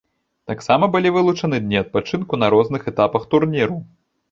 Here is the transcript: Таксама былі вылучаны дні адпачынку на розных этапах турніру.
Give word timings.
Таксама 0.51 0.87
былі 0.95 1.11
вылучаны 1.17 1.59
дні 1.67 1.77
адпачынку 1.83 2.33
на 2.41 2.51
розных 2.57 2.91
этапах 2.95 3.31
турніру. 3.37 3.81